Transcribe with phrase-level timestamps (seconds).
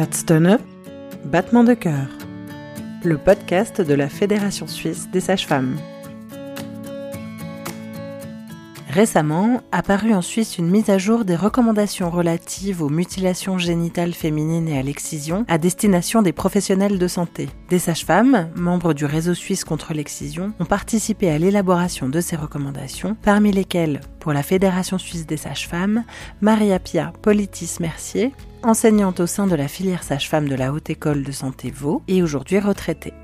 [0.00, 0.58] Herzstöne,
[1.26, 2.08] battement de cœur,
[3.04, 5.76] le podcast de la Fédération suisse des sages-femmes.
[8.92, 14.66] Récemment, apparut en Suisse une mise à jour des recommandations relatives aux mutilations génitales féminines
[14.66, 17.48] et à l'excision à destination des professionnels de santé.
[17.68, 23.16] Des sages-femmes, membres du réseau suisse contre l'excision, ont participé à l'élaboration de ces recommandations,
[23.22, 26.02] parmi lesquelles, pour la Fédération suisse des sages-femmes,
[26.40, 28.32] Maria Pia Politis-Mercier,
[28.64, 32.24] enseignante au sein de la filière sage-femme de la Haute École de Santé Vaud et
[32.24, 33.14] aujourd'hui retraitée.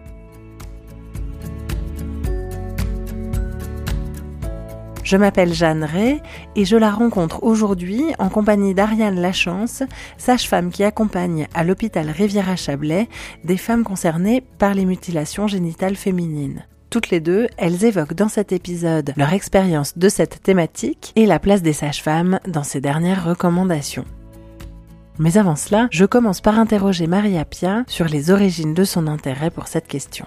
[5.07, 6.21] Je m'appelle Jeanne Ray
[6.57, 9.85] et je la rencontre aujourd'hui en compagnie d'Ariane Lachance,
[10.19, 13.09] sage-femme qui accompagne à l'hôpital Riviera-Chablais
[13.45, 16.67] des femmes concernées par les mutilations génitales féminines.
[16.91, 21.39] Toutes les deux, elles évoquent dans cet épisode leur expérience de cette thématique et la
[21.39, 24.07] place des sages-femmes dans ces dernières recommandations.
[25.21, 29.51] Mais avant cela, je commence par interroger Maria Pia sur les origines de son intérêt
[29.53, 30.27] pour cette question.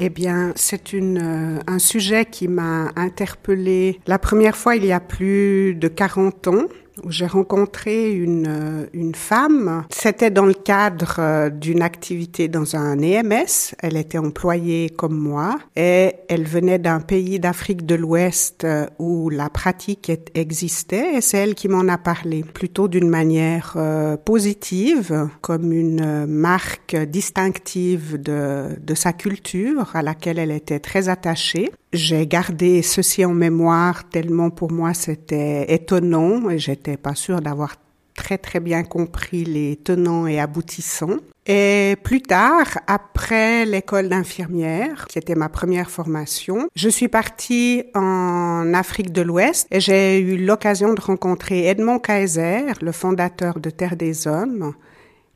[0.00, 4.00] Eh bien, c'est euh, un sujet qui m'a interpellée.
[4.06, 6.64] La première fois il y a plus de 40 ans
[7.08, 9.84] j'ai rencontré une, euh, une femme.
[9.90, 13.74] C'était dans le cadre euh, d'une activité dans un EMS.
[13.80, 19.30] Elle était employée comme moi et elle venait d'un pays d'Afrique de l'Ouest euh, où
[19.30, 23.76] la pratique existait et c'est elle qui m'en a parlé plutôt d'une manière
[24.24, 31.70] positive comme une marque distinctive de, de sa culture à laquelle elle était très attachée.
[31.94, 37.76] J'ai gardé ceci en mémoire tellement pour moi c'était étonnant et j'étais pas sûre d'avoir
[38.16, 41.18] très très bien compris les tenants et aboutissants.
[41.46, 48.74] Et plus tard, après l'école d'infirmière, qui était ma première formation, je suis partie en
[48.74, 53.94] Afrique de l'Ouest et j'ai eu l'occasion de rencontrer Edmond Kaiser, le fondateur de Terre
[53.94, 54.72] des Hommes,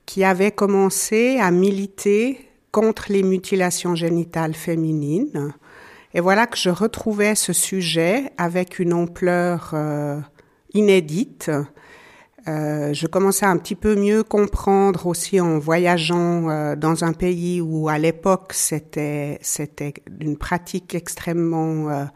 [0.07, 2.41] qui avait commencé à militer
[2.73, 5.55] contre les mutilations génitales féminines
[6.15, 10.21] et voilà que je retrouvais ce sujet avec une ampleur euh,
[10.73, 11.51] inédite.
[12.47, 17.13] Euh, je commençais à un petit peu mieux comprendre aussi en voyageant euh, dans un
[17.13, 22.09] pays où à l'époque c'était c'était une pratique extrêmement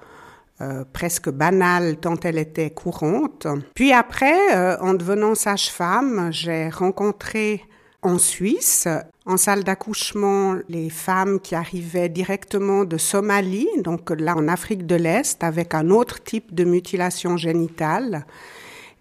[0.93, 3.49] presque banale tant elle était courante.
[3.75, 7.63] Puis après, en devenant sage-femme, j'ai rencontré
[8.03, 8.89] en Suisse,
[9.27, 14.97] en salle d'accouchement, les femmes qui arrivaient directement de Somalie, donc là en Afrique de
[14.97, 18.27] l'Est, avec un autre type de mutilation génitale.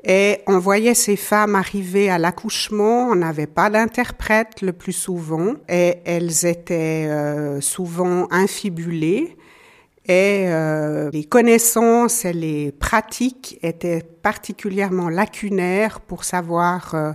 [0.03, 5.53] Et on voyait ces femmes arriver à l'accouchement, on n'avait pas d'interprète le plus souvent,
[5.67, 9.35] et elles étaient euh, souvent infibulées.
[10.05, 17.11] Et euh, les connaissances et les pratiques étaient particulièrement lacunaires pour savoir euh,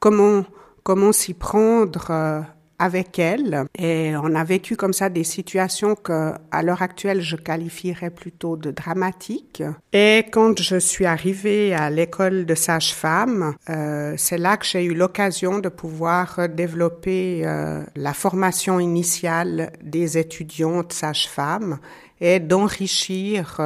[0.00, 0.44] comment
[0.84, 2.40] comment s'y prendre euh,
[2.78, 3.64] avec elle.
[3.76, 8.56] Et on a vécu comme ça des situations que, à l'heure actuelle, je qualifierais plutôt
[8.56, 9.62] de dramatiques.
[9.92, 14.94] Et quand je suis arrivée à l'école de sage-femme, euh, c'est là que j'ai eu
[14.94, 21.78] l'occasion de pouvoir développer euh, la formation initiale des étudiantes sage-femmes
[22.20, 23.60] et d'enrichir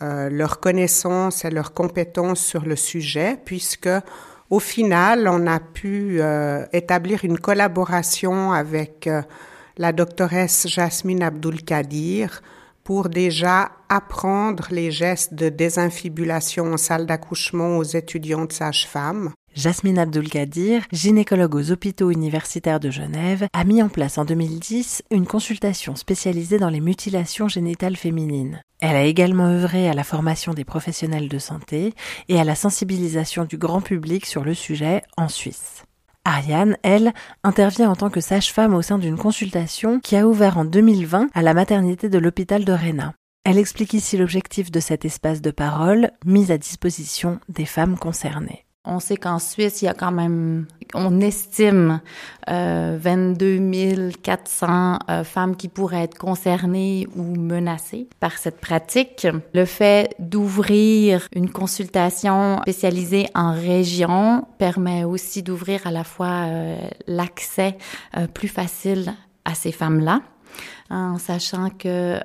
[0.00, 3.88] leurs connaissances et leurs compétences sur le sujet, puisque
[4.50, 9.22] au final, on a pu euh, établir une collaboration avec euh,
[9.78, 12.42] la doctoresse Jasmine Abdul-Kadir
[12.84, 19.32] pour déjà apprendre les gestes de désinfibulation en salle d'accouchement aux étudiantes sages-femmes.
[19.54, 25.26] Jasmine Abdul-Kadir, gynécologue aux hôpitaux universitaires de Genève, a mis en place en 2010 une
[25.26, 28.60] consultation spécialisée dans les mutilations génitales féminines.
[28.86, 31.94] Elle a également œuvré à la formation des professionnels de santé
[32.28, 35.84] et à la sensibilisation du grand public sur le sujet en Suisse.
[36.26, 37.14] Ariane, elle,
[37.44, 41.40] intervient en tant que sage-femme au sein d'une consultation qui a ouvert en 2020 à
[41.40, 43.14] la maternité de l'hôpital de Réna.
[43.46, 48.66] Elle explique ici l'objectif de cet espace de parole mis à disposition des femmes concernées.
[48.86, 52.02] On sait qu'en Suisse, il y a quand même, on estime
[52.50, 59.26] euh, 22 400 euh, femmes qui pourraient être concernées ou menacées par cette pratique.
[59.54, 66.76] Le fait d'ouvrir une consultation spécialisée en région permet aussi d'ouvrir à la fois euh,
[67.06, 67.78] l'accès
[68.18, 69.14] euh, plus facile
[69.46, 70.20] à ces femmes-là,
[70.90, 72.20] en sachant que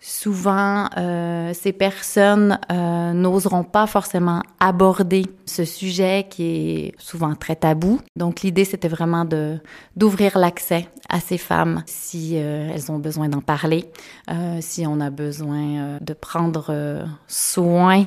[0.00, 7.56] Souvent, euh, ces personnes euh, n'oseront pas forcément aborder ce sujet qui est souvent très
[7.56, 8.00] tabou.
[8.14, 9.58] Donc, l'idée, c'était vraiment de
[9.96, 13.90] d'ouvrir l'accès à ces femmes si euh, elles ont besoin d'en parler,
[14.30, 18.04] euh, si on a besoin euh, de prendre soin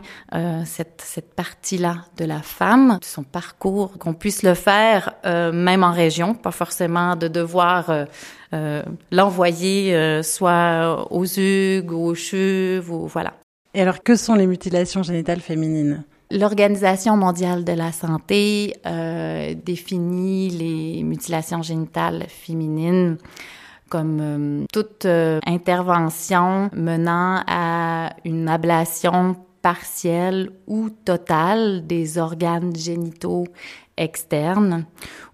[0.65, 5.91] cette cette partie-là de la femme, de son parcours, qu'on puisse le faire même en
[5.91, 8.05] région, pas forcément de devoir euh,
[9.11, 13.33] l'envoyer euh, soit aux hugues ou aux cheveux, ou voilà.
[13.73, 16.03] Et alors, que sont les mutilations génitales féminines?
[16.29, 23.17] L'Organisation mondiale de la santé euh, définit les mutilations génitales féminines
[23.89, 33.45] comme euh, toute intervention menant à une ablation partielle ou totale des organes génitaux
[34.01, 34.85] externes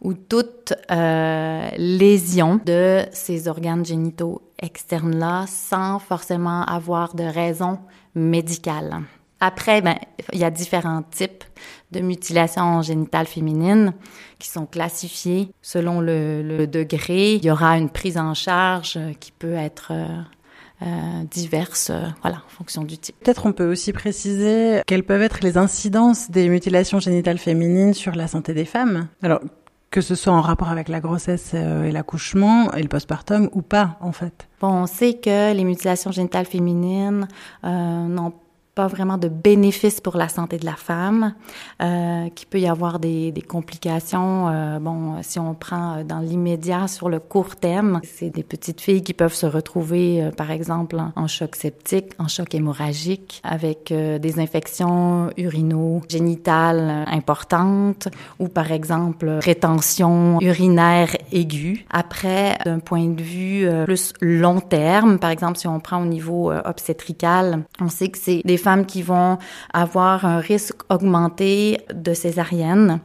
[0.01, 7.79] ou toute euh, lésion de ces organes génitaux externes-là sans forcément avoir de raison
[8.13, 9.01] médicale.
[9.39, 9.95] Après, ben,
[10.33, 11.43] il y a différents types
[11.91, 13.93] de mutilations génitales féminines
[14.39, 17.35] qui sont classifiés selon le, le, degré.
[17.35, 19.93] Il y aura une prise en charge qui peut être
[20.81, 23.15] euh, diverses, euh, voilà, en fonction du type.
[23.23, 28.15] Peut-être on peut aussi préciser quelles peuvent être les incidences des mutilations génitales féminines sur
[28.15, 29.07] la santé des femmes.
[29.23, 29.39] Alors,
[29.89, 33.61] que ce soit en rapport avec la grossesse euh, et l'accouchement et le postpartum ou
[33.61, 34.47] pas, en fait.
[34.59, 37.27] Bon, on sait que les mutilations génitales féminines
[37.63, 38.37] euh, n'ont pas
[38.85, 41.33] vraiment de bénéfices pour la santé de la femme,
[41.81, 44.49] euh, qu'il peut y avoir des, des complications.
[44.49, 48.81] Euh, bon, si on prend euh, dans l'immédiat sur le court terme, c'est des petites
[48.81, 53.91] filles qui peuvent se retrouver, euh, par exemple, en choc septique, en choc hémorragique, avec
[53.91, 61.85] euh, des infections urino-génitales importantes, ou par exemple rétention urinaire aiguë.
[61.89, 63.67] Après, d'un point de vue
[64.19, 68.41] plus long terme, par exemple, si on prend au niveau obstétrical, on sait que c'est
[68.43, 69.37] des femmes qui vont
[69.73, 72.99] avoir un risque augmenté de césarienne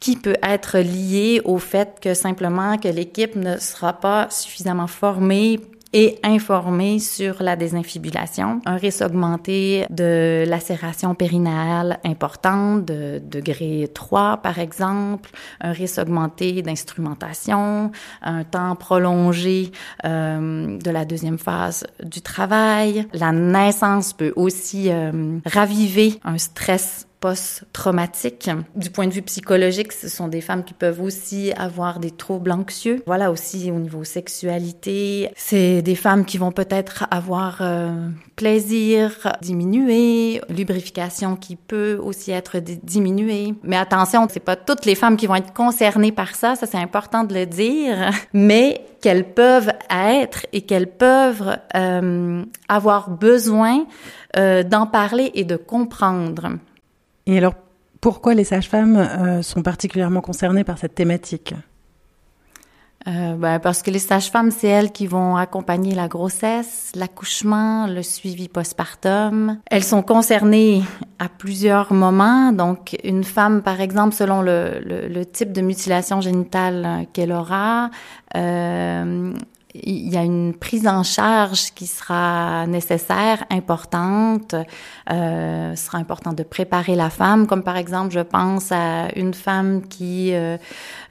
[0.00, 5.60] qui peut être lié au fait que simplement que l'équipe ne sera pas suffisamment formée
[5.92, 8.60] et informé sur la désinfibulation.
[8.64, 16.62] Un risque augmenté de lacération périnéale importante, de degré 3 par exemple, un risque augmenté
[16.62, 17.90] d'instrumentation,
[18.22, 19.72] un temps prolongé
[20.04, 23.06] euh, de la deuxième phase du travail.
[23.12, 28.50] La naissance peut aussi euh, raviver un stress post-traumatique.
[28.74, 32.50] Du point de vue psychologique, ce sont des femmes qui peuvent aussi avoir des troubles
[32.50, 33.02] anxieux.
[33.06, 40.40] Voilà aussi au niveau sexualité, c'est des femmes qui vont peut-être avoir euh, plaisir diminué,
[40.48, 43.54] lubrification qui peut aussi être diminuée.
[43.62, 46.78] Mais attention, c'est pas toutes les femmes qui vont être concernées par ça, ça c'est
[46.78, 53.86] important de le dire, mais qu'elles peuvent être et qu'elles peuvent euh, avoir besoin
[54.36, 56.50] euh, d'en parler et de comprendre.
[57.26, 57.54] Et alors,
[58.00, 61.54] pourquoi les sages-femmes euh, sont particulièrement concernées par cette thématique?
[63.08, 68.02] Euh, ben parce que les sages-femmes, c'est elles qui vont accompagner la grossesse, l'accouchement, le
[68.02, 69.58] suivi postpartum.
[69.70, 70.82] Elles sont concernées
[71.18, 72.52] à plusieurs moments.
[72.52, 77.90] Donc, une femme, par exemple, selon le, type de mutilation génitale qu'elle aura,
[78.36, 79.32] euh,
[79.74, 84.54] il y a une prise en charge qui sera nécessaire, importante.
[85.10, 89.82] Euh, sera important de préparer la femme, comme par exemple, je pense à une femme
[89.88, 90.56] qui euh,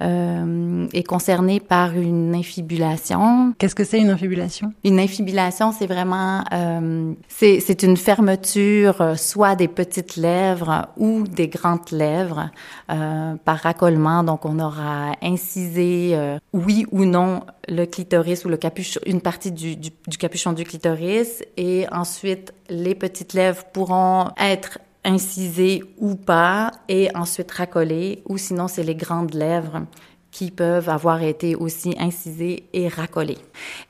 [0.02, 3.54] euh, est concernée par une infibulation.
[3.58, 4.74] Qu'est-ce que c'est une infibulation?
[4.84, 11.48] Une infibulation, c'est vraiment euh, c'est une fermeture euh, soit des petites lèvres ou des
[11.48, 12.50] grandes lèvres
[12.92, 14.24] euh, par raccollement.
[14.24, 16.18] Donc, on aura incisé
[16.54, 20.64] oui ou non le clitoris ou le capuchon, une partie du, du, du, capuchon du
[20.66, 28.38] clitoris et ensuite les petites lèvres pourront être incisées ou pas et ensuite racolées ou
[28.38, 29.86] sinon c'est les grandes lèvres
[30.32, 33.38] qui peuvent avoir été aussi incisés et racolés.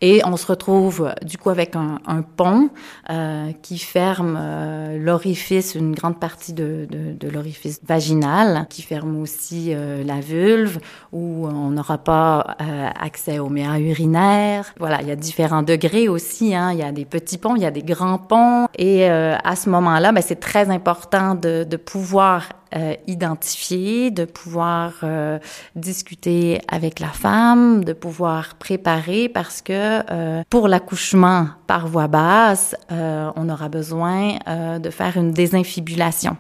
[0.02, 2.70] Et on se retrouve du coup avec un, un pont
[3.10, 9.20] euh, qui ferme euh, l'orifice, une grande partie de, de, de l'orifice vaginal, qui ferme
[9.22, 10.80] aussi euh, la vulve,
[11.12, 14.74] où on n'aura pas euh, accès aux méas urinaires.
[14.80, 16.56] Voilà, il y a différents degrés aussi.
[16.56, 16.72] Hein.
[16.72, 18.68] Il y a des petits ponts, il y a des grands ponts.
[18.78, 24.26] Et euh, à ce moment-là, ben, c'est très important de, de pouvoir euh, identifier, de
[24.26, 25.40] pouvoir euh,
[25.76, 32.76] discuter avec la femme, de pouvoir préparer parce que euh, pour l'accouchement par voie basse,
[32.92, 36.38] euh, on aura besoin euh, de faire une désinfibulation.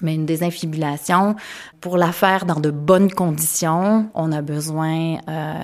[0.00, 1.36] Mais une désinfibulation,
[1.80, 5.54] pour la faire dans de bonnes conditions, on a besoin euh,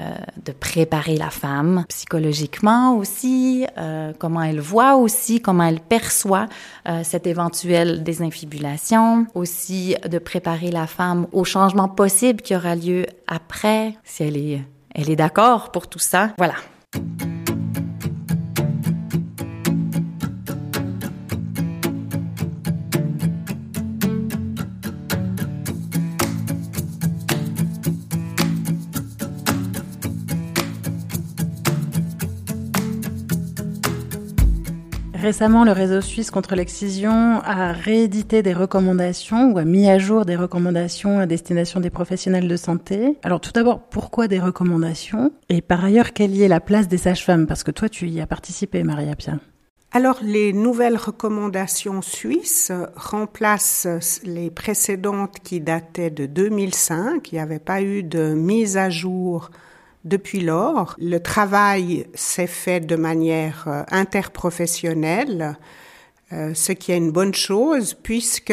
[0.44, 6.46] de préparer la femme psychologiquement aussi, euh, comment elle voit aussi, comment elle perçoit
[6.88, 13.06] euh, cette éventuelle désinfibulation, aussi de préparer la femme au changement possible qui aura lieu
[13.26, 14.62] après, si elle est,
[14.94, 16.30] elle est d'accord pour tout ça.
[16.38, 16.54] Voilà.
[35.22, 40.24] Récemment, le réseau suisse contre l'excision a réédité des recommandations ou a mis à jour
[40.24, 43.18] des recommandations à destination des professionnels de santé.
[43.22, 45.30] Alors tout d'abord, pourquoi des recommandations?
[45.48, 47.46] Et par ailleurs, quelle y est la place des sages-femmes?
[47.46, 49.38] Parce que toi, tu y as participé, Maria-Pierre.
[49.92, 53.86] Alors, les nouvelles recommandations suisses remplacent
[54.24, 57.30] les précédentes qui dataient de 2005.
[57.30, 59.50] Il n'y avait pas eu de mise à jour
[60.04, 65.56] depuis lors, le travail s'est fait de manière euh, interprofessionnelle,
[66.32, 68.52] euh, ce qui est une bonne chose puisque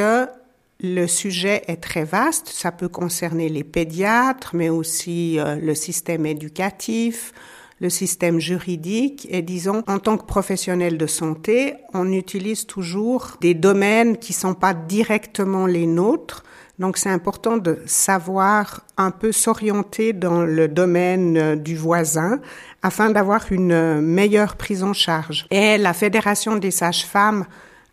[0.82, 2.48] le sujet est très vaste.
[2.50, 7.34] Ça peut concerner les pédiatres, mais aussi euh, le système éducatif,
[7.80, 9.28] le système juridique.
[9.32, 14.54] Et disons, en tant que professionnel de santé, on utilise toujours des domaines qui sont
[14.54, 16.44] pas directement les nôtres,
[16.80, 22.40] donc c'est important de savoir un peu s'orienter dans le domaine euh, du voisin
[22.82, 25.46] afin d'avoir une euh, meilleure prise en charge.
[25.52, 27.46] Et la Fédération des sages-femmes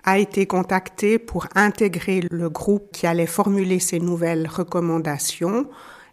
[0.05, 5.67] a été contactée pour intégrer le groupe qui allait formuler ces nouvelles recommandations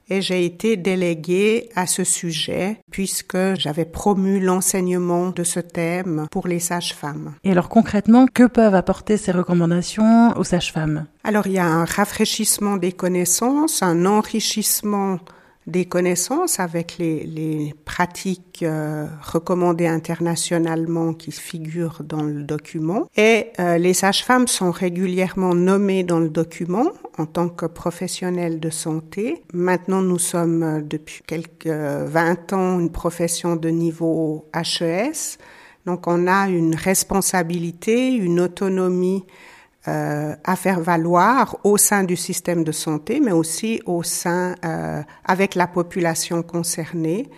[0.10, 6.48] et j'ai été déléguée à ce sujet puisque j'avais promu l'enseignement de ce thème pour
[6.48, 7.36] les sages-femmes.
[7.44, 11.06] Et alors concrètement, que peuvent apporter ces recommandations aux sages-femmes?
[11.24, 15.20] Alors il y a un rafraîchissement des connaissances, un enrichissement
[15.68, 23.08] des connaissances avec les, les pratiques euh, recommandées internationalement qui figurent dans le document.
[23.16, 28.70] Et euh, les sages-femmes sont régulièrement nommées dans le document en tant que professionnels de
[28.70, 29.44] santé.
[29.54, 35.38] Maintenant, nous sommes euh, depuis quelques 20 ans une profession de niveau HES.
[35.86, 39.26] Donc, on a une responsabilité, une autonomie
[39.88, 45.02] euh, à faire valoir au sein du système de santé, mais aussi au sein euh,
[45.26, 47.30] avec la population concernée.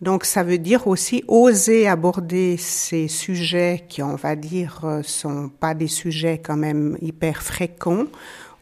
[0.00, 5.50] Donc ça veut dire aussi oser aborder ces sujets qui, on va dire, euh, sont
[5.60, 8.06] pas des sujets quand même hyper fréquents,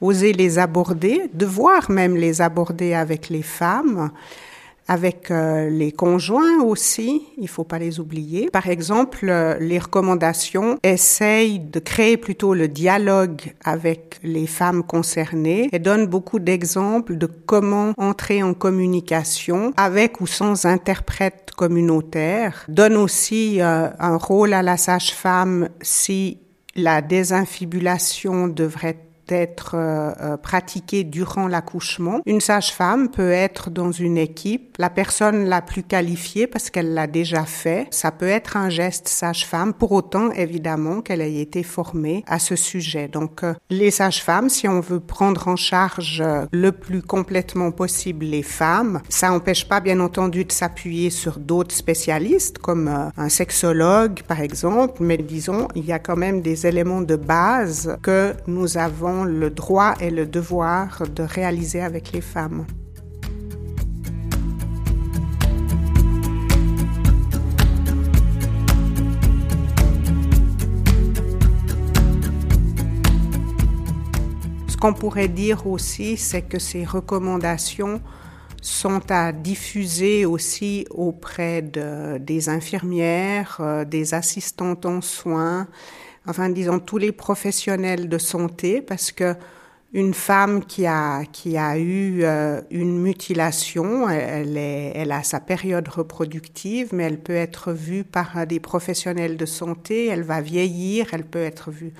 [0.00, 4.10] oser les aborder, devoir même les aborder avec les femmes
[4.90, 8.50] avec euh, les conjoints aussi, il faut pas les oublier.
[8.50, 15.68] Par exemple, euh, les recommandations essayent de créer plutôt le dialogue avec les femmes concernées
[15.70, 22.64] et donnent beaucoup d'exemples de comment entrer en communication avec ou sans interprète communautaire.
[22.66, 26.38] Donne aussi euh, un rôle à la sage-femme si
[26.74, 28.98] la désinfibulation devrait
[29.30, 32.20] être euh, euh, pratiquée durant l'accouchement.
[32.26, 37.06] Une sage-femme peut être dans une équipe, la personne la plus qualifiée parce qu'elle l'a
[37.06, 37.86] déjà fait.
[37.90, 42.56] Ça peut être un geste sage-femme, pour autant évidemment qu'elle ait été formée à ce
[42.56, 43.08] sujet.
[43.08, 46.22] Donc euh, les sages-femmes, si on veut prendre en charge
[46.52, 51.74] le plus complètement possible les femmes, ça n'empêche pas bien entendu de s'appuyer sur d'autres
[51.74, 57.00] spécialistes comme un sexologue par exemple, mais disons il y a quand même des éléments
[57.00, 62.66] de base que nous avons le droit et le devoir de réaliser avec les femmes.
[74.68, 78.00] Ce qu'on pourrait dire aussi, c'est que ces recommandations
[78.62, 85.66] sont à diffuser aussi auprès des infirmières, euh, des assistantes en soins,
[86.26, 89.34] enfin disons tous les professionnels de santé, parce que
[89.92, 91.24] une femme qui a
[91.76, 98.04] eu euh, une mutilation, elle, elle a sa période reproductive, mais elle peut être vue
[98.04, 100.06] par des professionnels de santé.
[100.06, 101.92] Elle va vieillir, elle peut être vue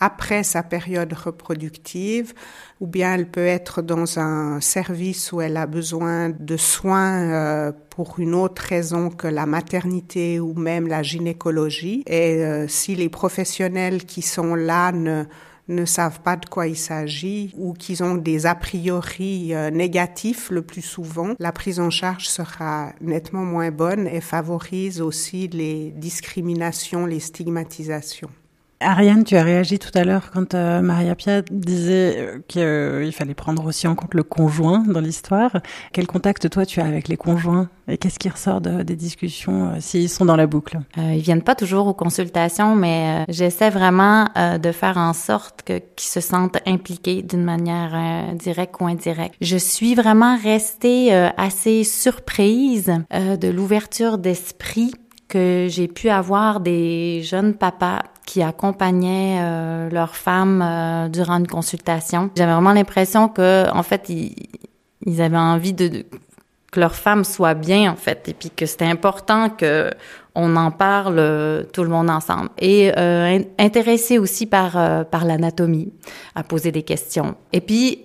[0.00, 2.34] après sa période reproductive,
[2.80, 7.72] ou bien elle peut être dans un service où elle a besoin de soins euh,
[7.90, 12.04] pour une autre raison que la maternité ou même la gynécologie.
[12.06, 15.24] Et euh, si les professionnels qui sont là ne
[15.68, 20.50] ne savent pas de quoi il s'agit ou qu'ils ont des a priori euh, négatifs
[20.50, 25.90] le plus souvent, la prise en charge sera nettement moins bonne et favorise aussi les
[25.90, 28.30] discriminations, les stigmatisations.
[28.80, 33.10] Ariane, tu as réagi tout à l'heure quand euh, Maria Pia disait euh, qu'il euh,
[33.10, 35.50] fallait prendre aussi en compte le conjoint dans l'histoire.
[35.92, 40.08] Quel contact toi tu as avec les conjoints et qu'est-ce qui ressort des discussions s'ils
[40.08, 40.78] sont dans la boucle?
[40.98, 46.20] Ils viennent pas toujours aux consultations, mais j'essaie vraiment de faire en sorte qu'ils se
[46.20, 49.36] sentent impliqués d'une manière directe ou indirecte.
[49.40, 54.92] Je suis vraiment restée assez surprise de l'ouverture d'esprit
[55.28, 61.46] que j'ai pu avoir des jeunes papas qui accompagnaient euh, leurs femmes euh, durant une
[61.46, 62.28] consultation.
[62.36, 67.96] J'avais vraiment l'impression que, en fait, ils, avaient envie que leur femme soit bien, en
[67.96, 69.90] fait, et puis que c'était important que
[70.34, 72.50] on en parle euh, tout le monde ensemble.
[72.58, 74.72] Et euh, intéressé aussi par
[75.06, 75.90] par l'anatomie,
[76.34, 77.34] à poser des questions.
[77.54, 78.02] Et puis,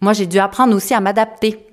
[0.00, 1.69] moi, j'ai dû apprendre aussi à m'adapter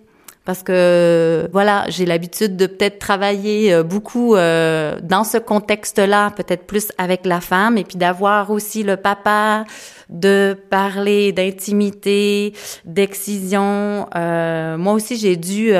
[0.47, 6.65] parce que voilà, j'ai l'habitude de peut-être travailler euh, beaucoup euh, dans ce contexte-là, peut-être
[6.65, 9.65] plus avec la femme, et puis d'avoir aussi le papa,
[10.07, 12.53] de parler d'intimité,
[12.85, 14.07] d'excision.
[14.15, 15.73] Euh, moi aussi, j'ai dû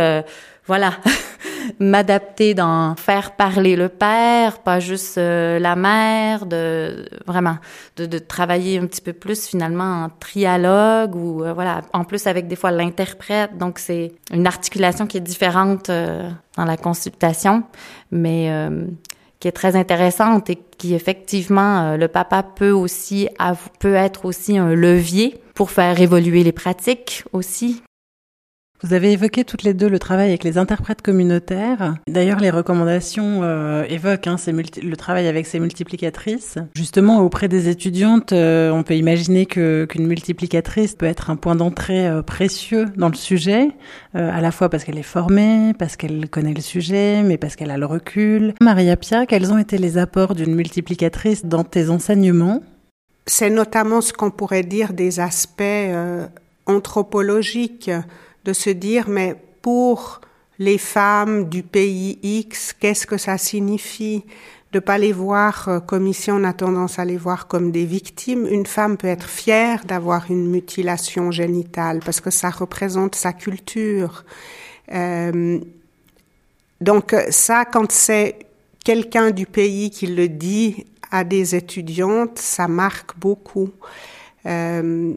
[0.65, 0.91] voilà,
[1.79, 7.57] m'adapter dans faire parler le père, pas juste euh, la mère, de vraiment
[7.95, 12.27] de, de, travailler un petit peu plus finalement en trialogue ou euh, voilà, en plus
[12.27, 13.57] avec des fois l'interprète.
[13.57, 17.63] Donc c'est une articulation qui est différente euh, dans la consultation,
[18.12, 18.51] mais
[19.39, 23.29] qui est très intéressante et qui effectivement le papa peut aussi
[23.79, 27.83] peut être aussi un levier pour faire évoluer les pratiques aussi
[28.84, 31.96] vous avez évoqué toutes les deux le travail avec les interprètes communautaires.
[32.07, 36.60] D'ailleurs, les recommandations euh, évoquent hein, le travail avec ces multiplicatrices.
[36.75, 42.07] Justement, auprès des étudiantes, euh, on peut imaginer qu'une multiplicatrice peut être un point d'entrée
[42.07, 43.69] euh, précieux dans le sujet,
[44.13, 47.72] à la fois parce qu'elle est formée, parce qu'elle connaît le sujet, mais parce qu'elle
[47.72, 48.53] a le recul.
[48.62, 52.63] Maria Pia, quels ont été les apports d'une multiplicatrice dans tes enseignements?
[53.25, 55.63] C'est notamment ce qu'on pourrait dire des aspects
[56.65, 57.91] anthropologiques
[58.48, 60.22] de se dire, mais pour
[60.58, 64.24] les femmes du pays X, qu'est-ce que ça signifie
[64.72, 67.86] de pas les voir euh, comme ici on a tendance à les voir comme des
[67.86, 68.48] victimes.
[68.48, 74.24] Une femme peut être fière d'avoir une mutilation génitale parce que ça représente sa culture.
[74.94, 75.60] Euh,
[76.80, 78.39] donc ça, quand c'est
[78.84, 83.72] quelqu'un du pays qui le dit à des étudiantes, ça marque beaucoup.
[84.46, 85.13] Euh,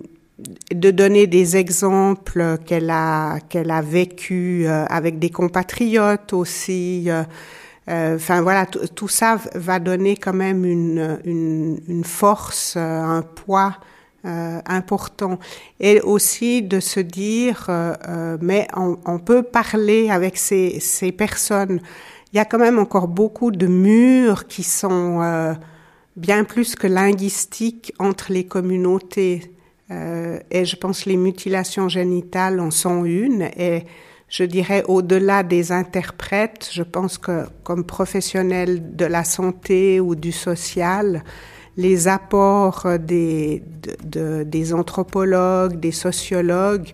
[0.74, 7.04] de donner des exemples qu'elle a qu'elle a vécu euh, avec des compatriotes aussi.
[7.08, 7.22] Euh,
[7.88, 13.78] euh, enfin voilà, tout ça va donner quand même une, une, force, un poids
[14.22, 15.38] important.
[15.80, 17.68] Et aussi de se dire,
[18.40, 21.80] mais on, on, peut parler avec ces, ces personnes.
[22.32, 25.56] Il y a quand même encore beaucoup de murs qui sont
[26.16, 29.50] bien plus que linguistiques entre les communautés.
[29.90, 33.48] Euh, et je pense les mutilations génitales en sont une.
[33.56, 33.84] Et
[34.28, 40.32] je dirais au-delà des interprètes, je pense que comme professionnels de la santé ou du
[40.32, 41.24] social,
[41.76, 43.62] les apports des,
[44.72, 46.90] anthropologues, des sociologues,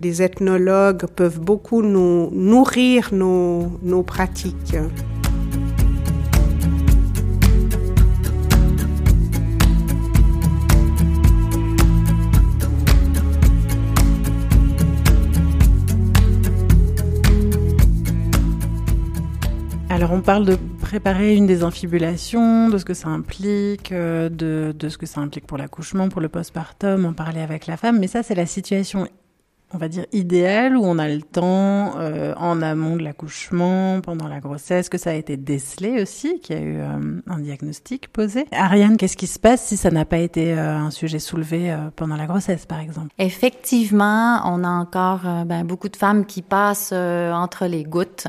[0.00, 4.76] des ethnologues peuvent beaucoup nous nourrir nos pratiques.
[19.92, 24.88] Alors on parle de préparer une désinfibulation, de ce que ça implique, euh, de, de
[24.88, 28.06] ce que ça implique pour l'accouchement, pour le postpartum, en parler avec la femme, mais
[28.06, 29.06] ça c'est la situation
[29.74, 34.28] on va dire, idéal où on a le temps euh, en amont de l'accouchement, pendant
[34.28, 38.08] la grossesse, que ça a été décelé aussi, qu'il y a eu euh, un diagnostic
[38.08, 38.46] posé.
[38.52, 42.16] Ariane, qu'est-ce qui se passe si ça n'a pas été euh, un sujet soulevé pendant
[42.16, 43.08] la grossesse, par exemple?
[43.18, 48.26] Effectivement, on a encore ben, beaucoup de femmes qui passent entre les gouttes,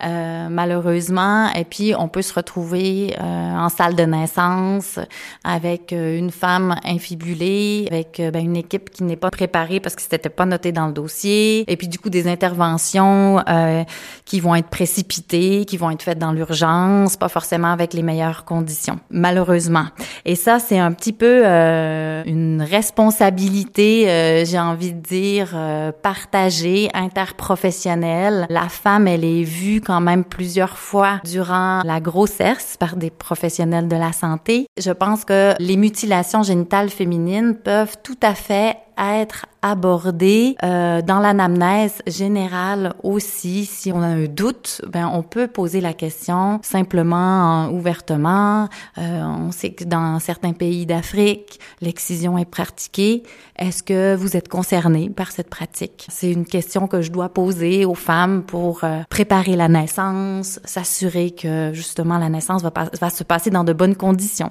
[0.00, 4.98] malheureusement, et puis on peut se retrouver en salle de naissance
[5.44, 10.28] avec une femme infibulée, avec ben, une équipe qui n'est pas préparée parce que c'était
[10.28, 13.84] pas noté dans le dossier, et puis du coup des interventions euh,
[14.24, 18.44] qui vont être précipitées, qui vont être faites dans l'urgence, pas forcément avec les meilleures
[18.44, 19.86] conditions, malheureusement.
[20.24, 25.92] Et ça, c'est un petit peu euh, une responsabilité, euh, j'ai envie de dire, euh,
[25.92, 28.46] partagée, interprofessionnelle.
[28.48, 33.88] La femme, elle est vue quand même plusieurs fois durant la grossesse par des professionnels
[33.88, 34.66] de la santé.
[34.78, 41.20] Je pense que les mutilations génitales féminines peuvent tout à fait être abordé euh, dans
[41.20, 43.64] l'anamnèse générale aussi.
[43.64, 48.68] Si on a un doute, ben on peut poser la question simplement, ouvertement.
[48.98, 53.22] Euh, on sait que dans certains pays d'Afrique, l'excision est pratiquée.
[53.56, 56.06] Est-ce que vous êtes concerné par cette pratique?
[56.08, 61.30] C'est une question que je dois poser aux femmes pour euh, préparer la naissance, s'assurer
[61.30, 64.50] que justement la naissance va, va se passer dans de bonnes conditions.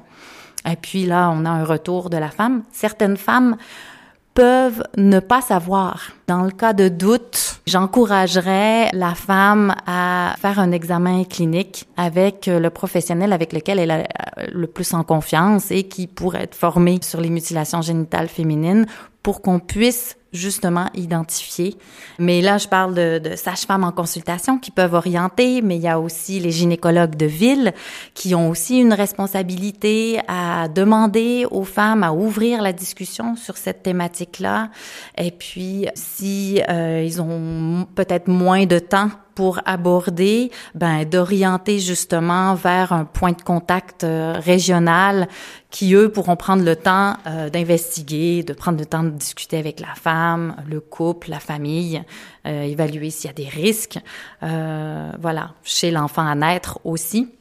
[0.70, 2.64] Et puis là, on a un retour de la femme.
[2.72, 3.58] Certaines femmes
[4.34, 6.12] peuvent ne pas savoir.
[6.28, 12.70] Dans le cas de doute, j'encouragerais la femme à faire un examen clinique avec le
[12.70, 14.04] professionnel avec lequel elle a
[14.52, 18.86] le plus en confiance et qui pourrait être formé sur les mutilations génitales féminines
[19.24, 21.78] pour qu'on puisse justement identifier.
[22.20, 25.88] Mais là, je parle de, de sages-femmes en consultation qui peuvent orienter, mais il y
[25.88, 27.74] a aussi les gynécologues de ville
[28.14, 33.84] qui ont aussi une responsabilité à demander aux femmes à ouvrir la discussion sur cette
[33.84, 34.70] thématique-là.
[35.18, 39.10] Et puis, si euh, ils ont peut-être moins de temps
[39.42, 45.28] pour aborder, ben d'orienter justement vers un point de contact euh, régional
[45.72, 49.80] qui eux pourront prendre le temps euh, d'investiguer, de prendre le temps de discuter avec
[49.80, 52.04] la femme, le couple, la famille,
[52.46, 53.98] euh, évaluer s'il y a des risques,
[54.42, 57.34] voilà, chez l'enfant à naître aussi.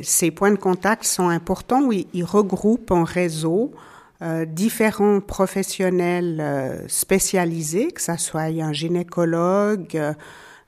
[0.00, 3.74] Ces points de contact sont importants où ils regroupent en réseau
[4.46, 10.14] différents professionnels spécialisés, que ça soit un gynécologue,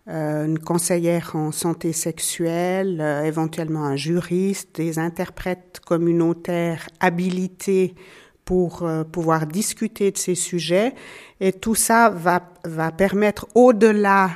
[0.06, 7.94] une conseillère en santé sexuelle, euh, éventuellement un juriste, des interprètes communautaires habilités
[8.44, 10.94] pour euh, pouvoir discuter de ces sujets.
[11.40, 14.30] Et tout ça va, va permettre, au-delà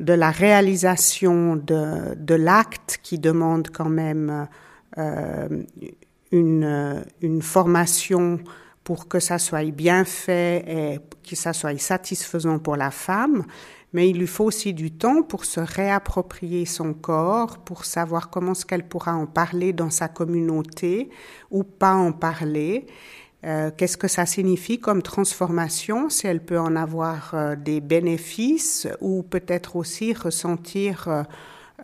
[0.00, 4.48] de la réalisation de, de l'acte qui demande quand même
[6.32, 8.40] une, une formation
[8.82, 10.98] pour que ça soit bien fait et
[11.28, 13.44] que ça soit satisfaisant pour la femme,
[13.94, 18.52] mais il lui faut aussi du temps pour se réapproprier son corps, pour savoir comment
[18.52, 21.08] est-ce qu'elle pourra en parler dans sa communauté
[21.52, 22.86] ou pas en parler.
[23.44, 28.88] Euh, qu'est-ce que ça signifie comme transformation, si elle peut en avoir euh, des bénéfices
[29.00, 31.24] ou peut-être aussi ressentir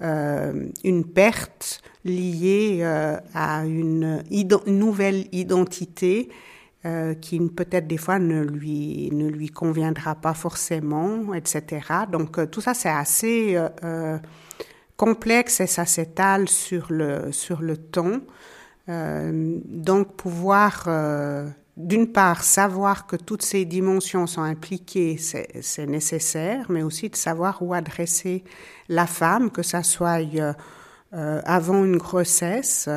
[0.02, 2.82] euh, une perte liée
[3.34, 4.24] à une
[4.66, 6.30] nouvelle identité
[6.86, 12.06] euh, qui peut-être des fois ne lui ne lui conviendra pas forcément, etc.
[12.10, 14.16] Donc euh, tout ça c'est assez euh,
[14.96, 18.20] complexe et ça s'étale sur le sur le temps.
[18.88, 20.88] donc pouvoir
[21.76, 27.60] d'une part savoir que toutes ces dimensions sont impliquées, c'est nécessaire, mais aussi de savoir
[27.60, 28.42] où adresser
[28.88, 30.20] la femme, que ça soit
[31.12, 32.88] avant une grossesse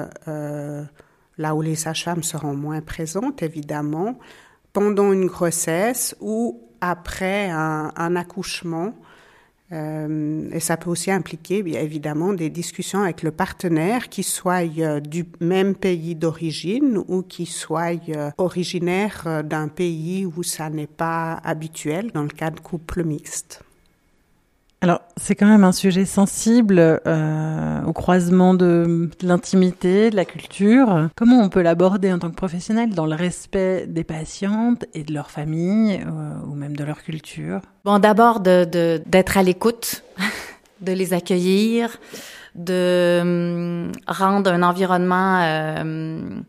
[1.37, 4.17] là où les sages-femmes seront moins présentes, évidemment,
[4.71, 8.93] pendant une grossesse ou après un, accouchement.
[9.71, 14.67] Euh, et ça peut aussi impliquer, bien évidemment, des discussions avec le partenaire, qui soit
[14.79, 20.85] euh, du même pays d'origine ou qui soit euh, originaire d'un pays où ça n'est
[20.85, 23.63] pas habituel dans le cas de couples mixtes.
[24.83, 31.07] Alors, c'est quand même un sujet sensible euh, au croisement de, l'intimité, de la culture.
[31.15, 35.13] Comment on peut l'aborder en tant que professionnel dans le respect des patientes et de
[35.13, 37.61] leur famille euh, ou même de leur culture?
[37.85, 40.03] Bon, d'abord d'être à l'écoute,
[40.81, 41.95] de les accueillir,
[42.55, 46.41] de hum, rendre un environnement euh,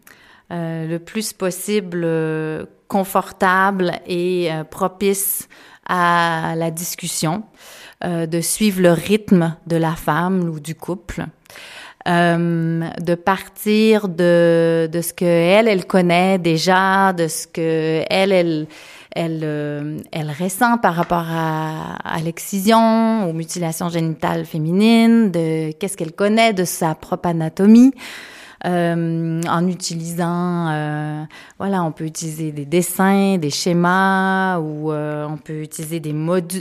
[0.50, 2.04] le plus possible
[2.88, 5.48] confortable et propice
[5.86, 7.44] à la discussion.
[8.04, 11.24] Euh, de suivre le rythme de la femme ou du couple.
[12.06, 18.32] Euh, de partir de, de ce que elle elle connaît déjà de ce que elle
[18.32, 18.66] elle
[19.16, 25.96] elle, euh, elle ressent par rapport à, à l'excision aux mutilations génitales féminines de qu'est-ce
[25.96, 27.94] qu'elle connaît de sa propre anatomie
[28.64, 31.24] euh, en utilisant, euh,
[31.58, 36.14] voilà, on peut utiliser des dessins, des schémas, ou euh, on peut utiliser des,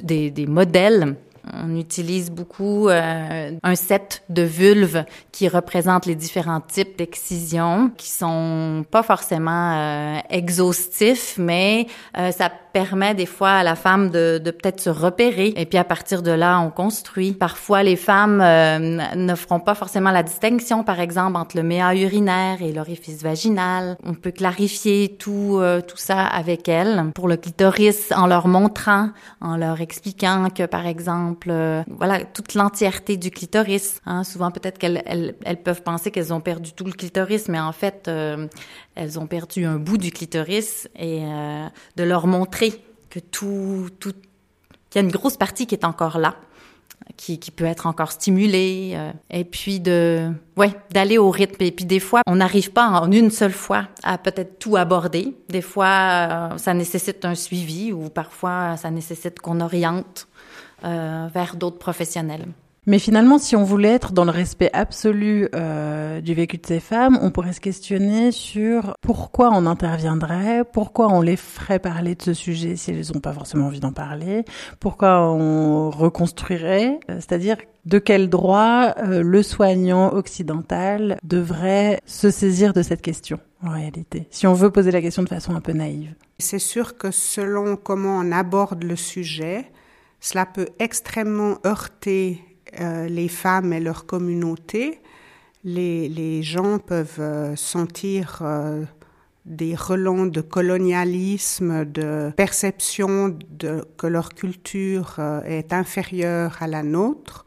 [0.03, 1.15] des, des modèles
[1.51, 8.09] on utilise beaucoup euh, un set de vulves qui représentent les différents types d'excisions, qui
[8.09, 14.41] sont pas forcément euh, exhaustifs, mais euh, ça permet des fois à la femme de,
[14.43, 15.53] de peut-être se repérer.
[15.57, 17.33] Et puis à partir de là, on construit.
[17.33, 22.63] Parfois, les femmes ne feront pas forcément la distinction, par exemple, entre le méa urinaire
[22.63, 23.95] et l'orifice vaginal.
[24.03, 27.11] On peut clarifier tout tout ça avec elles.
[27.13, 32.53] Pour le clitoris, en leur montrant, en leur expliquant que, par exemple, euh, voilà, toute
[32.53, 34.01] l'entièreté du clitoris.
[34.05, 34.23] Hein.
[34.23, 38.07] Souvent, peut-être qu'elles elles, peuvent penser qu'elles ont perdu tout le clitoris, mais en fait,
[38.07, 38.47] euh,
[38.95, 42.73] elles ont perdu un bout du clitoris et euh, de leur montrer
[43.09, 44.13] que tout, tout,
[44.89, 46.35] qu'il y a une grosse partie qui est encore là
[47.17, 48.97] qui, qui peut être encore stimulé
[49.29, 53.11] et puis de ouais d'aller au rythme et puis des fois on n'arrive pas en
[53.11, 58.77] une seule fois à peut-être tout aborder des fois ça nécessite un suivi ou parfois
[58.77, 60.27] ça nécessite qu'on oriente
[60.83, 62.45] euh, vers d'autres professionnels
[62.85, 66.81] mais finalement, si on voulait être dans le respect absolu euh, du vécu de ces
[66.81, 72.21] femmes, on pourrait se questionner sur pourquoi on interviendrait, pourquoi on les ferait parler de
[72.21, 74.43] ce sujet si elles n'ont pas forcément envie d'en parler,
[74.81, 82.73] pourquoi on reconstruirait, euh, c'est-à-dire de quel droit euh, le soignant occidental devrait se saisir
[82.73, 85.71] de cette question en réalité, si on veut poser la question de façon un peu
[85.71, 86.15] naïve.
[86.37, 89.71] C'est sûr que selon comment on aborde le sujet,
[90.23, 92.41] cela peut extrêmement heurter
[92.79, 95.01] euh, les femmes et leur communauté,
[95.65, 98.85] les, gens peuvent euh, sentir euh,
[99.45, 103.37] des relents de colonialisme, de perception
[103.97, 107.45] que leur culture est inférieure à la nôtre.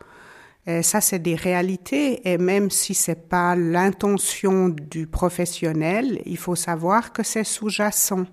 [0.82, 2.28] Ça, c'est des réalités.
[2.30, 8.26] Et même si c'est pas l'intention du professionnel, il faut savoir que c'est sous-jacent.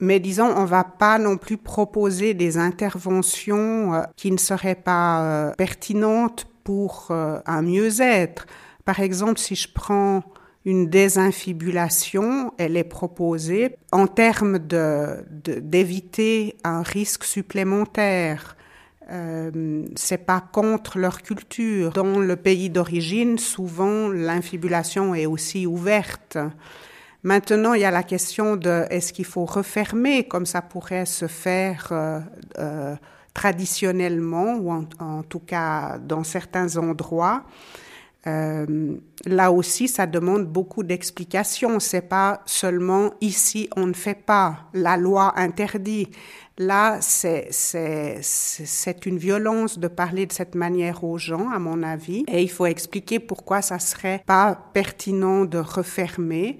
[0.00, 5.22] Mais disons, on va pas non plus proposer des interventions euh, qui ne seraient pas
[5.22, 8.46] euh, pertinentes pour euh, un mieux-être.
[8.84, 10.22] Par exemple, si je prends
[10.64, 18.56] une désinfibulation, elle est proposée en termes de, d'éviter un risque supplémentaire.
[19.10, 21.92] Euh, c'est pas contre leur culture.
[21.92, 26.36] Dans le pays d'origine, souvent l'infibulation est aussi ouverte.
[27.24, 31.26] Maintenant, il y a la question de est-ce qu'il faut refermer comme ça pourrait se
[31.26, 32.20] faire euh,
[32.58, 32.94] euh,
[33.34, 37.44] traditionnellement ou en, tout cas dans certains endroits.
[38.26, 41.80] Euh, là aussi, ça demande beaucoup d'explications.
[41.80, 46.08] C'est pas seulement ici on ne fait pas, la loi interdit.
[46.60, 52.24] Là, c'est c'est une violence de parler de cette manière aux gens, à mon avis,
[52.26, 56.58] et il faut expliquer pourquoi ça serait pas pertinent de refermer.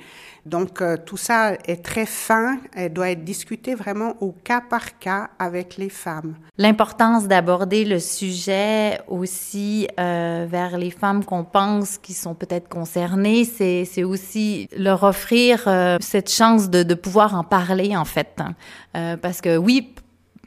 [0.49, 4.99] Donc euh, tout ça est très fin et doit être discuté vraiment au cas par
[4.99, 6.37] cas avec les femmes.
[6.57, 13.45] L'importance d'aborder le sujet aussi euh, vers les femmes qu'on pense qui sont peut-être concernées,
[13.45, 18.35] c'est, c'est aussi leur offrir euh, cette chance de, de, pouvoir en parler en fait.
[18.39, 18.55] Hein.
[18.97, 19.95] Euh, parce que oui,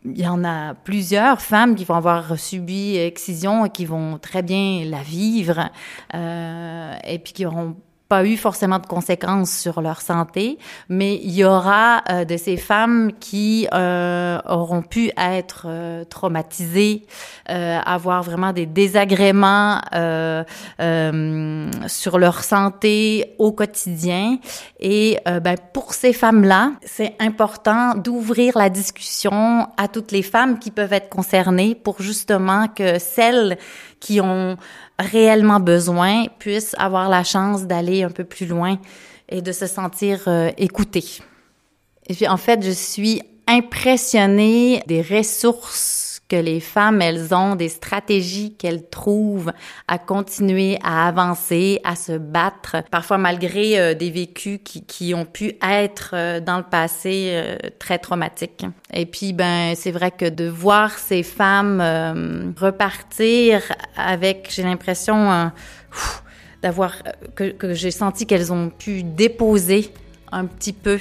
[0.06, 4.42] il y en a plusieurs femmes qui vont avoir subi excision et qui vont très
[4.42, 5.70] bien la vivre
[6.16, 7.76] euh, et puis qui auront
[8.12, 10.58] pas eu forcément de conséquences sur leur santé,
[10.90, 17.06] mais il y aura euh, de ces femmes qui euh, auront pu être euh, traumatisées,
[17.50, 20.44] euh, avoir vraiment des désagréments euh,
[21.88, 24.40] sur leur santé au quotidien.
[24.82, 30.72] Et ben, pour ces femmes-là, c'est important d'ouvrir la discussion à toutes les femmes qui
[30.72, 33.58] peuvent être concernées pour justement que celles
[34.02, 34.58] qui ont
[35.02, 38.78] réellement besoin puissent avoir la chance d'aller un peu plus loin
[39.30, 41.20] et de se sentir euh, écoutées.
[42.08, 47.68] Et puis en fait, je suis impressionnée des ressources que les femmes, elles ont des
[47.68, 49.52] stratégies qu'elles trouvent
[49.90, 55.56] à continuer à avancer, à se battre, parfois malgré euh, des vécus qui, ont pu
[55.62, 58.66] être euh, dans le passé euh, très traumatiques.
[58.94, 63.62] Et puis, ben, c'est vrai que de voir ces femmes repartir
[63.98, 65.52] avec, j'ai l'impression,
[66.62, 66.94] d'avoir
[67.36, 69.92] que j'ai senti qu'elles ont pu déposer
[70.32, 71.00] un petit peu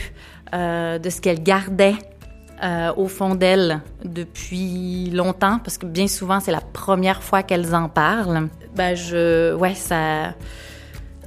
[0.53, 1.95] de ce qu'elles gardaient
[2.62, 7.75] euh, au fond d'elles depuis longtemps, parce que bien souvent, c'est la première fois qu'elles
[7.75, 8.49] en parlent.
[8.77, 10.35] Ben, je, ouais, ça,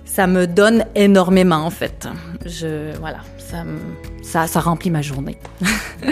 [0.06, 2.08] ça me donne énormément, en fait.
[2.46, 3.64] Je, voilà, ça,
[4.46, 5.40] ça, remplit ma journée.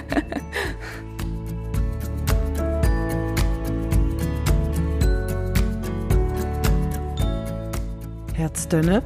[8.39, 9.03] Herzstöne,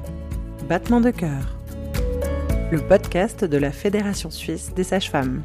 [0.69, 1.57] battement de cœur.
[2.71, 5.43] Le podcast de la Fédération suisse des sages-femmes.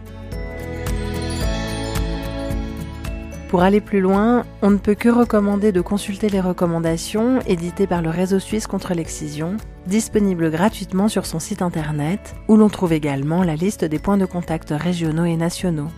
[3.51, 8.01] Pour aller plus loin, on ne peut que recommander de consulter les recommandations éditées par
[8.01, 9.57] le Réseau suisse contre l'excision,
[9.89, 14.25] disponibles gratuitement sur son site internet, où l'on trouve également la liste des points de
[14.25, 15.89] contact régionaux et nationaux.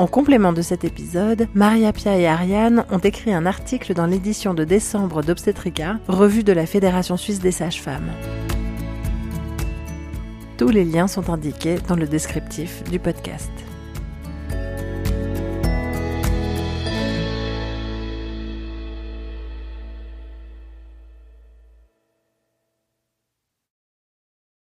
[0.00, 4.52] En complément de cet épisode, Maria Pia et Ariane ont écrit un article dans l'édition
[4.52, 8.10] de décembre d'Obstetrica, revue de la Fédération suisse des sages-femmes.
[10.58, 13.52] Tous les liens sont indiqués dans le descriptif du podcast.